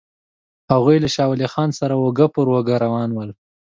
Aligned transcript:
هغوی 0.73 0.97
له 1.03 1.09
شاه 1.15 1.27
ولي 1.29 1.47
خان 1.53 1.69
سره 1.79 1.93
اوږه 1.97 2.27
پر 2.33 2.45
اوږه 2.53 2.75
روان 2.85 3.09
ول. 3.13 3.29